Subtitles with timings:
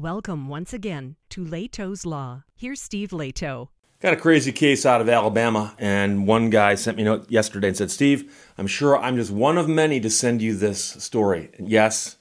[0.00, 2.44] Welcome once again to Lehto's Law.
[2.56, 3.68] Here's Steve Lehto.
[4.00, 7.68] Got a crazy case out of Alabama, and one guy sent me a note yesterday
[7.68, 11.50] and said, Steve, I'm sure I'm just one of many to send you this story.
[11.58, 12.16] Yes,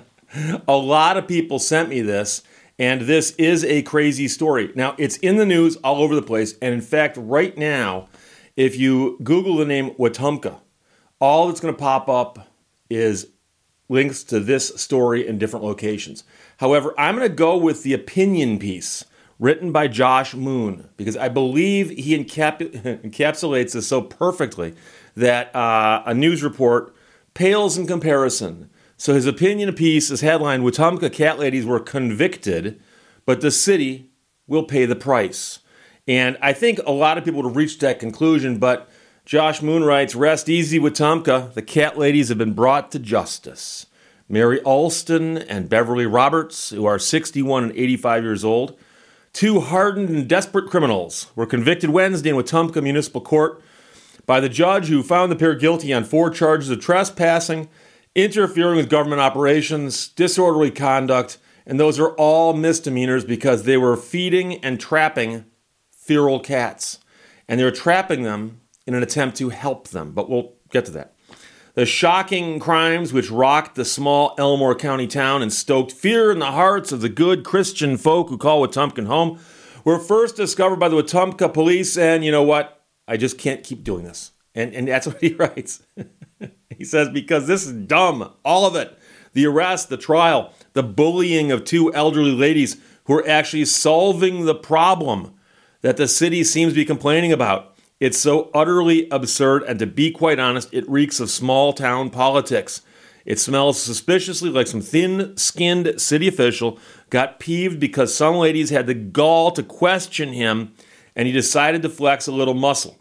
[0.66, 2.42] a lot of people sent me this,
[2.76, 4.72] and this is a crazy story.
[4.74, 8.08] Now, it's in the news all over the place, and in fact, right now,
[8.56, 10.58] if you Google the name Wetumpka,
[11.20, 12.48] all that's going to pop up
[12.90, 13.28] is
[13.92, 16.24] links to this story in different locations.
[16.58, 19.04] However, I'm going to go with the opinion piece
[19.38, 24.74] written by Josh Moon because I believe he encap- encapsulates this so perfectly
[25.14, 26.94] that uh, a news report
[27.34, 28.70] pales in comparison.
[28.96, 32.80] So his opinion piece is headlined Wetumpka cat ladies were convicted,
[33.26, 34.10] but the city
[34.46, 35.58] will pay the price.
[36.08, 38.88] And I think a lot of people would have reached that conclusion, but
[39.24, 41.54] Josh Moon writes, Rest easy Wetumpka.
[41.54, 43.86] The cat ladies have been brought to justice.
[44.28, 48.76] Mary Alston and Beverly Roberts, who are 61 and 85 years old,
[49.32, 53.62] two hardened and desperate criminals, were convicted Wednesday in Wetumpka Municipal Court
[54.26, 57.68] by the judge who found the pair guilty on four charges of trespassing,
[58.16, 64.54] interfering with government operations, disorderly conduct, and those are all misdemeanors because they were feeding
[64.64, 65.44] and trapping
[65.92, 66.98] feral cats.
[67.46, 70.90] And they were trapping them in an attempt to help them, but we'll get to
[70.92, 71.14] that.
[71.74, 76.50] The shocking crimes which rocked the small Elmore County town and stoked fear in the
[76.52, 79.38] hearts of the good Christian folk who call Wetumpka home
[79.84, 82.82] were first discovered by the Wetumpka police, and you know what?
[83.08, 84.32] I just can't keep doing this.
[84.54, 85.82] And, and that's what he writes.
[86.76, 88.98] he says, because this is dumb, all of it.
[89.32, 94.54] The arrest, the trial, the bullying of two elderly ladies who are actually solving the
[94.54, 95.34] problem
[95.80, 97.71] that the city seems to be complaining about.
[98.02, 102.82] It's so utterly absurd, and to be quite honest, it reeks of small town politics.
[103.24, 106.80] It smells suspiciously like some thin skinned city official
[107.10, 110.72] got peeved because some ladies had the gall to question him,
[111.14, 112.98] and he decided to flex a little muscle,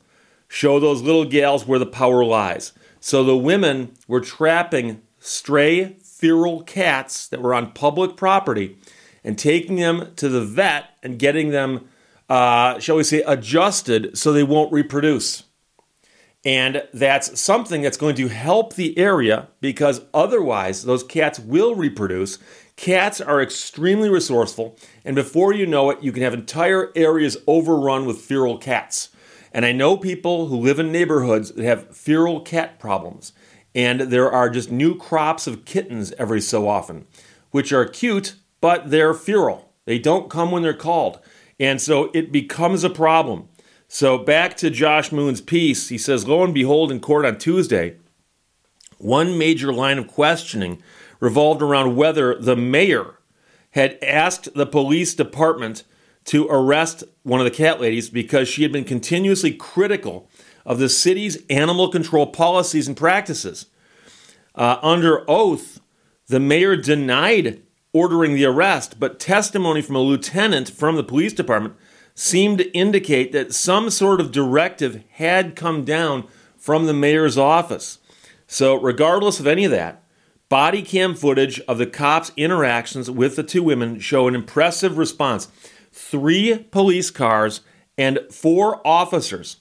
[0.47, 2.71] show those little gals where the power lies.
[2.99, 8.77] So the women were trapping stray feral cats that were on public property
[9.23, 11.89] and taking them to the vet and getting them
[12.31, 15.43] uh, shall we say, adjusted so they won't reproduce.
[16.45, 22.39] And that's something that's going to help the area because otherwise those cats will reproduce.
[22.77, 28.05] Cats are extremely resourceful, and before you know it, you can have entire areas overrun
[28.05, 29.09] with feral cats.
[29.51, 33.33] And I know people who live in neighborhoods that have feral cat problems,
[33.75, 37.07] and there are just new crops of kittens every so often,
[37.49, 39.73] which are cute, but they're feral.
[39.83, 41.19] They don't come when they're called.
[41.61, 43.47] And so it becomes a problem.
[43.87, 47.97] So back to Josh Moon's piece, he says, Lo and behold, in court on Tuesday,
[48.97, 50.81] one major line of questioning
[51.19, 53.19] revolved around whether the mayor
[53.71, 55.83] had asked the police department
[56.25, 60.27] to arrest one of the cat ladies because she had been continuously critical
[60.65, 63.67] of the city's animal control policies and practices.
[64.55, 65.79] Uh, under oath,
[66.27, 67.61] the mayor denied
[67.93, 71.75] ordering the arrest, but testimony from a lieutenant from the police department
[72.13, 77.97] seemed to indicate that some sort of directive had come down from the mayor's office.
[78.47, 80.03] So, regardless of any of that,
[80.49, 85.47] body cam footage of the cops' interactions with the two women show an impressive response.
[85.91, 87.61] Three police cars
[87.97, 89.57] and four officers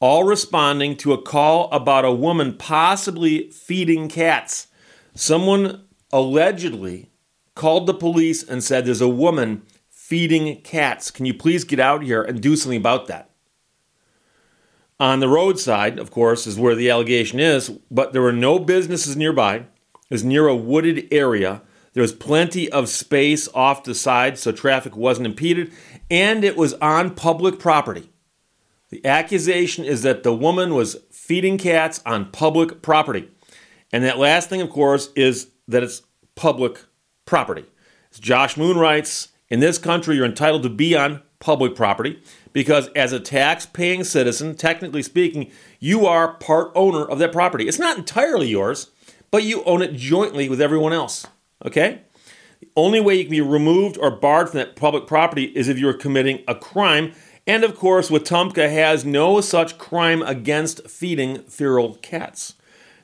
[0.00, 4.66] all responding to a call about a woman possibly feeding cats.
[5.14, 7.10] Someone allegedly
[7.56, 11.10] called the police and said, There's a woman feeding cats.
[11.10, 13.30] Can you please get out here and do something about that?
[15.00, 19.16] On the roadside, of course, is where the allegation is, but there were no businesses
[19.16, 19.56] nearby.
[19.56, 19.66] It
[20.10, 21.62] was near a wooded area.
[21.92, 25.72] There was plenty of space off the side so traffic wasn't impeded,
[26.10, 28.10] and it was on public property.
[28.90, 33.28] The accusation is that the woman was feeding cats on public property.
[33.92, 36.02] And that last thing, of course, is that it's
[36.36, 36.84] public
[37.26, 37.66] property.
[38.12, 42.20] As Josh Moon writes, in this country, you're entitled to be on public property
[42.52, 47.68] because, as a tax paying citizen, technically speaking, you are part owner of that property.
[47.68, 48.90] It's not entirely yours,
[49.30, 51.26] but you own it jointly with everyone else.
[51.64, 52.00] Okay?
[52.60, 55.78] The only way you can be removed or barred from that public property is if
[55.78, 57.12] you're committing a crime.
[57.46, 62.54] And of course, Wetumpka has no such crime against feeding feral cats.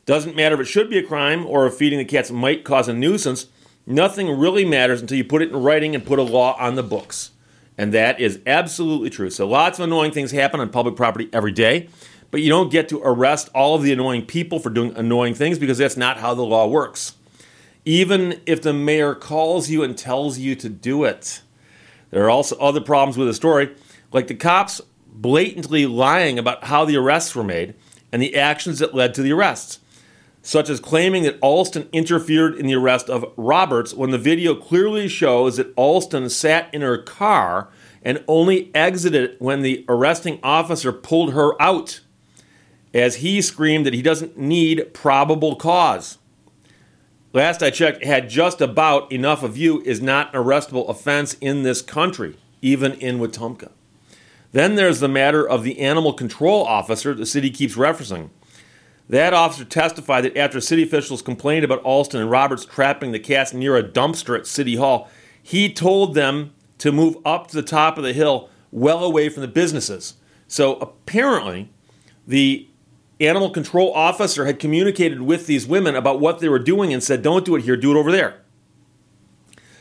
[0.06, 2.88] Doesn't matter if it should be a crime or if feeding the cats might cause
[2.88, 3.46] a nuisance.
[3.86, 6.82] Nothing really matters until you put it in writing and put a law on the
[6.82, 7.30] books.
[7.76, 9.30] And that is absolutely true.
[9.30, 11.88] So lots of annoying things happen on public property every day,
[12.30, 15.58] but you don't get to arrest all of the annoying people for doing annoying things
[15.58, 17.14] because that's not how the law works.
[17.84, 21.42] even if the mayor calls you and tells you to do it.
[22.10, 23.74] There are also other problems with the story,
[24.12, 27.74] like the cops blatantly lying about how the arrests were made
[28.12, 29.80] and the actions that led to the arrests,
[30.42, 35.08] such as claiming that Alston interfered in the arrest of Roberts when the video clearly
[35.08, 37.68] shows that Alston sat in her car
[38.02, 42.00] and only exited when the arresting officer pulled her out,
[42.92, 46.18] as he screamed that he doesn't need probable cause.
[47.32, 51.62] Last I checked, had just about enough of you is not an arrestable offense in
[51.62, 53.70] this country, even in Wetumpka.
[54.50, 58.28] Then there's the matter of the animal control officer the city keeps referencing.
[59.08, 63.52] That officer testified that after city officials complained about Alston and Roberts trapping the cats
[63.52, 65.10] near a dumpster at City Hall,
[65.42, 69.42] he told them to move up to the top of the hill, well away from
[69.42, 70.14] the businesses.
[70.46, 71.70] So apparently,
[72.26, 72.68] the
[73.20, 77.22] animal control officer had communicated with these women about what they were doing and said,
[77.22, 78.40] Don't do it here, do it over there.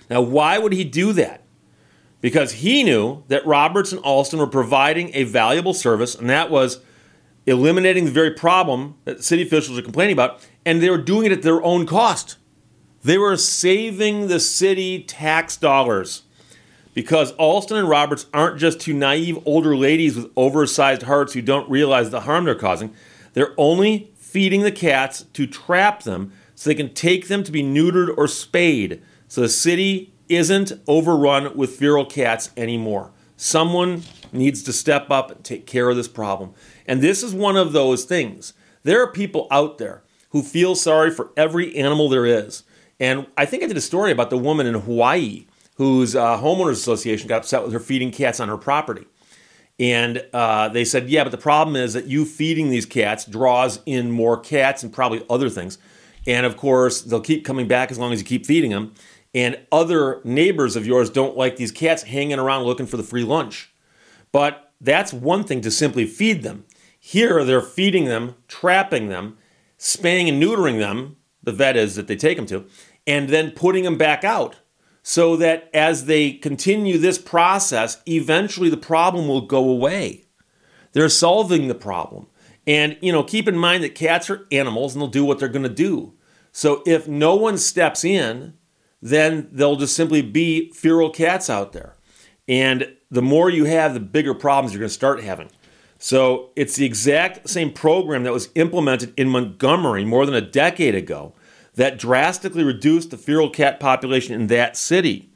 [0.09, 1.43] Now, why would he do that?
[2.19, 6.81] Because he knew that Roberts and Alston were providing a valuable service, and that was
[7.45, 11.31] eliminating the very problem that city officials are complaining about, and they were doing it
[11.31, 12.37] at their own cost.
[13.03, 16.23] They were saving the city tax dollars
[16.93, 21.69] because Alston and Roberts aren't just two naive older ladies with oversized hearts who don't
[21.69, 22.93] realize the harm they're causing.
[23.33, 27.63] They're only feeding the cats to trap them so they can take them to be
[27.63, 29.01] neutered or spayed.
[29.27, 33.11] So the city isn't overrun with feral cats anymore.
[33.43, 36.53] Someone needs to step up and take care of this problem.
[36.85, 38.53] And this is one of those things.
[38.83, 42.61] There are people out there who feel sorry for every animal there is.
[42.99, 45.47] And I think I did a story about the woman in Hawaii
[45.77, 49.07] whose uh, homeowners association got upset with her feeding cats on her property.
[49.79, 53.79] And uh, they said, yeah, but the problem is that you feeding these cats draws
[53.87, 55.79] in more cats and probably other things.
[56.27, 58.93] And of course, they'll keep coming back as long as you keep feeding them.
[59.33, 63.23] And other neighbors of yours don't like these cats hanging around looking for the free
[63.23, 63.73] lunch.
[64.31, 66.65] But that's one thing to simply feed them.
[66.99, 69.37] Here, they're feeding them, trapping them,
[69.77, 72.65] spaying and neutering them, the vet is that they take them to,
[73.07, 74.57] and then putting them back out
[75.03, 80.25] so that as they continue this process, eventually the problem will go away.
[80.93, 82.27] They're solving the problem.
[82.67, 85.49] And, you know, keep in mind that cats are animals and they'll do what they're
[85.49, 86.13] going to do.
[86.51, 88.53] So if no one steps in,
[89.01, 91.95] then there'll just simply be feral cats out there.
[92.47, 95.49] And the more you have, the bigger problems you're going to start having.
[95.97, 100.95] So it's the exact same program that was implemented in Montgomery more than a decade
[100.95, 101.33] ago
[101.75, 105.29] that drastically reduced the feral cat population in that city.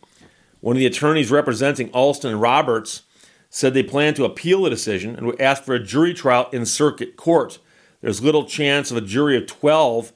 [0.62, 3.04] One of the attorneys representing Alston and Roberts
[3.50, 6.66] said they plan to appeal the decision and would ask for a jury trial in
[6.66, 7.60] circuit court.
[8.02, 10.12] There's little chance of a jury of 12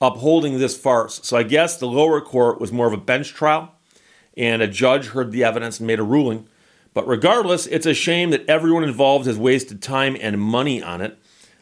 [0.00, 1.20] upholding this farce.
[1.22, 3.74] So I guess the lower court was more of a bench trial,
[4.36, 6.48] and a judge heard the evidence and made a ruling.
[6.94, 11.18] But regardless, it's a shame that everyone involved has wasted time and money on it.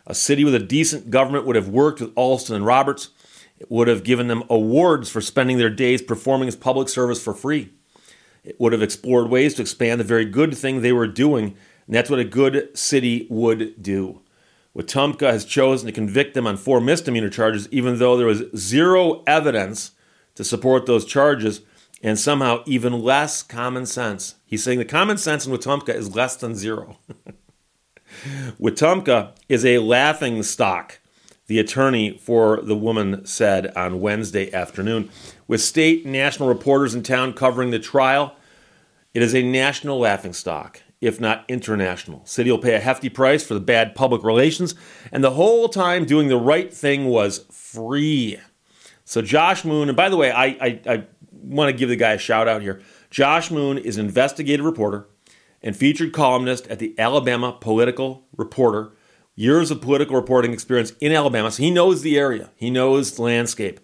[0.07, 3.11] A city with a decent government would have worked with Alston and Roberts
[3.59, 7.35] it would have given them awards for spending their days performing as public service for
[7.35, 7.71] free.
[8.45, 11.57] It would have explored ways to expand the very good thing they were doing,
[11.87, 14.21] and that's what a good city would do.
[14.77, 19.23] Wetumpka has chosen to convict them on four misdemeanor charges, even though there was zero
[19.27, 19.93] evidence
[20.35, 21.63] to support those charges,
[22.03, 24.37] and somehow even less common sense.
[24.45, 26.99] He's saying the common sense in Wetumpka is less than zero.
[28.61, 31.01] Wetumpka is a laughing stock
[31.49, 35.11] the attorney for the woman said on Wednesday afternoon.
[35.49, 38.37] With state and national reporters in town covering the trial,
[39.15, 42.23] it is a national laughingstock, if not international.
[42.25, 44.75] City will pay a hefty price for the bad public relations,
[45.13, 48.39] and the whole time doing the right thing was free.
[49.05, 52.13] So Josh Moon, and by the way, I, I, I want to give the guy
[52.13, 52.83] a shout out here.
[53.11, 55.07] Josh Moon is an investigative reporter
[55.63, 58.93] and featured columnist at the Alabama Political Reporter
[59.35, 63.23] years of political reporting experience in Alabama, so he knows the area, he knows the
[63.23, 63.79] landscape.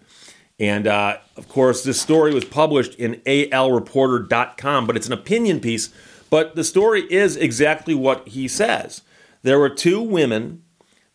[0.59, 5.93] And uh, of course, this story was published in alreporter.com, but it's an opinion piece.
[6.29, 9.01] But the story is exactly what he says.
[9.43, 10.63] There were two women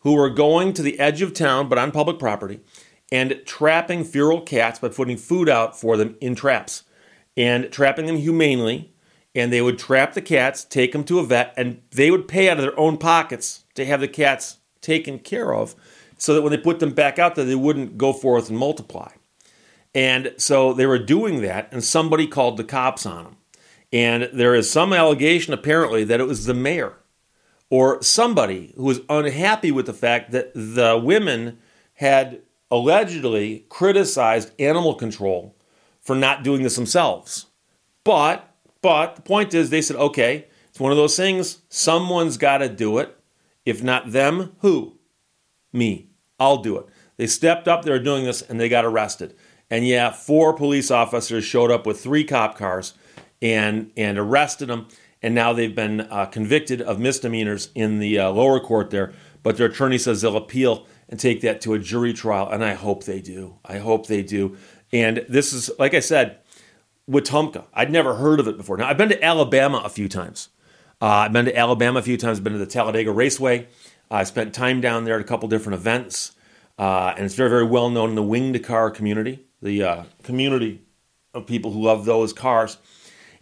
[0.00, 2.61] who were going to the edge of town, but on public property,
[3.12, 6.85] and trapping feral cats by putting food out for them in traps
[7.37, 8.93] and trapping them humanely.
[9.35, 12.49] And they would trap the cats, take them to a vet, and they would pay
[12.49, 15.76] out of their own pockets to have the cats taken care of
[16.19, 19.12] so that when they put them back out there, they wouldn't go forth and multiply.
[19.95, 23.37] And so they were doing that, and somebody called the cops on them.
[23.92, 26.97] And there is some allegation, apparently, that it was the mayor
[27.70, 31.59] or somebody who was unhappy with the fact that the women
[31.94, 35.56] had allegedly criticized animal control
[36.00, 37.47] for not doing this themselves.
[38.04, 38.47] But
[38.82, 42.68] but the point is they said, okay, it's one of those things, someone's got to
[42.68, 43.16] do it.
[43.66, 44.99] If not them, who?
[45.73, 46.09] Me.
[46.38, 46.87] I'll do it.
[47.18, 49.37] They stepped up, they were doing this, and they got arrested.
[49.68, 52.94] And yeah, four police officers showed up with three cop cars
[53.42, 54.88] and, and arrested them.
[55.23, 59.12] And now they've been uh, convicted of misdemeanors in the uh, lower court there.
[59.42, 62.49] But their attorney says they'll appeal and take that to a jury trial.
[62.49, 63.59] And I hope they do.
[63.64, 64.56] I hope they do.
[64.92, 66.38] And this is, like I said,
[67.09, 67.64] Wetumpka.
[67.75, 68.76] I'd never heard of it before.
[68.76, 70.49] Now, I've been to Alabama a few times.
[71.02, 72.38] Uh, I've been to Alabama a few times.
[72.38, 73.68] I've been to the Talladega Raceway.
[74.11, 76.32] I spent time down there at a couple different events.
[76.78, 80.82] Uh, and it's very, very well known in the winged car community, the uh, community
[81.35, 82.78] of people who love those cars.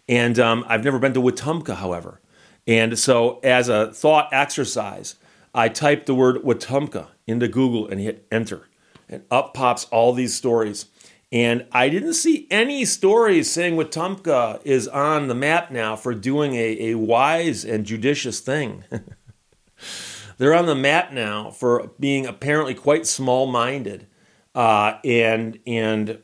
[0.09, 2.19] And um, I've never been to Wetumpka, however.
[2.65, 5.15] And so, as a thought exercise,
[5.53, 8.67] I typed the word Wetumpka into Google and hit enter.
[9.07, 10.87] And up pops all these stories.
[11.31, 16.55] And I didn't see any stories saying Wetumpka is on the map now for doing
[16.55, 18.83] a, a wise and judicious thing.
[20.39, 24.07] They're on the map now for being apparently quite small-minded,
[24.55, 26.23] uh, and and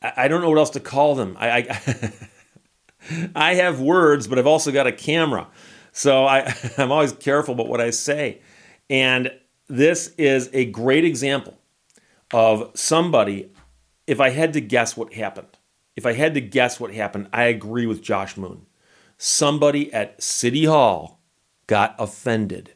[0.00, 1.36] I don't know what else to call them.
[1.38, 2.12] I, I,
[3.34, 5.48] I have words, but I've also got a camera,
[5.92, 8.40] so I, I'm always careful about what I say.
[8.88, 9.32] And
[9.68, 11.58] this is a great example
[12.32, 13.50] of somebody.
[14.06, 15.58] If I had to guess what happened,
[15.96, 18.66] if I had to guess what happened, I agree with Josh Moon.
[19.18, 21.20] Somebody at City Hall
[21.66, 22.74] got offended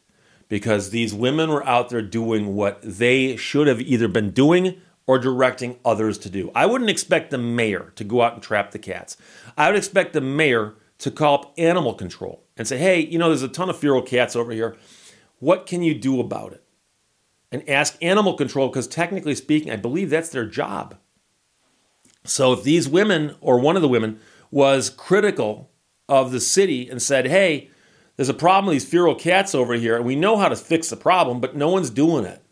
[0.49, 5.19] because these women were out there doing what they should have either been doing or
[5.19, 6.51] directing others to do.
[6.55, 9.17] I wouldn't expect the mayor to go out and trap the cats.
[9.57, 13.29] I would expect the mayor to call up animal control and say, hey, you know,
[13.29, 14.77] there's a ton of feral cats over here.
[15.41, 16.63] What can you do about it?
[17.51, 20.97] And ask animal control, because technically speaking, I believe that's their job.
[22.25, 25.71] So if these women, or one of the women, was critical
[26.09, 27.71] of the city and said, hey,
[28.17, 30.89] there's a problem with these feral cats over here, and we know how to fix
[30.89, 32.43] the problem, but no one's doing it.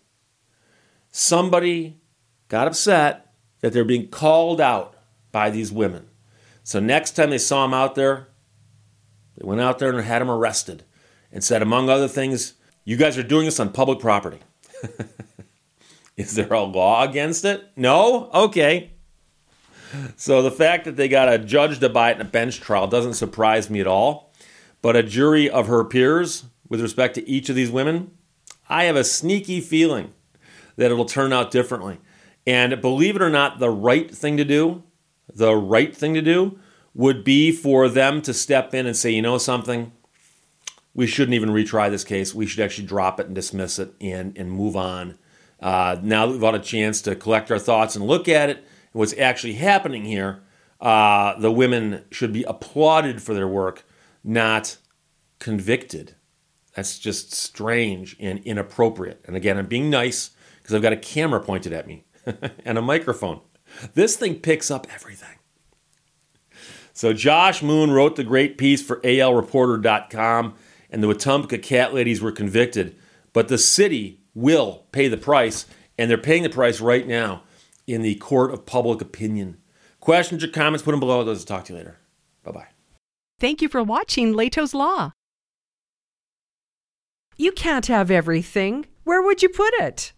[1.12, 2.00] Somebody
[2.50, 4.96] got upset that they're being called out
[5.32, 6.08] by these women.
[6.62, 8.28] So next time they saw him out there,
[9.36, 10.84] they went out there and had him arrested
[11.32, 12.54] and said, among other things,
[12.84, 14.40] you guys are doing this on public property.
[16.16, 17.64] Is there a law against it?
[17.76, 18.28] No?
[18.34, 18.90] Okay.
[20.16, 22.88] So the fact that they got a judge to buy it in a bench trial
[22.88, 24.32] doesn't surprise me at all.
[24.82, 28.10] But a jury of her peers, with respect to each of these women,
[28.68, 30.12] I have a sneaky feeling
[30.76, 31.98] that it'll turn out differently.
[32.50, 34.82] And believe it or not, the right thing to do,
[35.32, 36.58] the right thing to do
[36.92, 39.92] would be for them to step in and say, you know something,
[40.92, 42.34] we shouldn't even retry this case.
[42.34, 45.16] We should actually drop it and dismiss it and, and move on.
[45.60, 48.56] Uh, now that we've had a chance to collect our thoughts and look at it
[48.56, 50.42] and what's actually happening here,
[50.80, 53.84] uh, the women should be applauded for their work
[54.24, 54.76] not
[55.38, 56.16] convicted.
[56.74, 59.22] That's just strange and inappropriate.
[59.24, 62.06] And again, I'm being nice because I've got a camera pointed at me
[62.64, 63.40] and a microphone.
[63.94, 65.38] This thing picks up everything.
[66.92, 70.54] So Josh Moon wrote the great piece for ALReporter.com,
[70.90, 72.96] and the Wetumpka cat ladies were convicted.
[73.32, 77.42] But the city will pay the price, and they're paying the price right now
[77.86, 79.56] in the court of public opinion.
[80.00, 81.26] Questions or comments, put them below.
[81.26, 81.98] I'll talk to you later.
[82.42, 82.68] Bye bye.
[83.38, 85.12] Thank you for watching Lehto's Law.
[87.36, 88.86] You can't have everything.
[89.04, 90.12] Where would you put it?